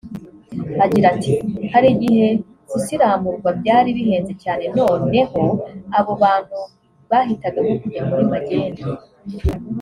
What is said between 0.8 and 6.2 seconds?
Agira ati “…hari igihe gusiramurwa byari bihenze cyane noneho abo